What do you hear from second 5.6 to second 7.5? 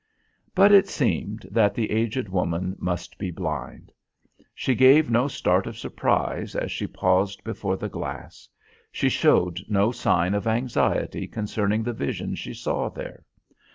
of surprise as she paused